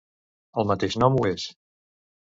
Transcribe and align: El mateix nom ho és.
El 0.61 0.67
mateix 0.71 0.97
nom 1.03 1.19
ho 1.19 1.23
és. 1.35 1.47